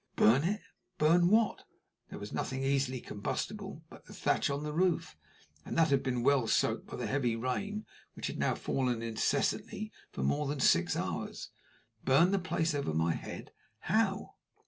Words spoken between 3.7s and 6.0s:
but the thatch on the roof; and that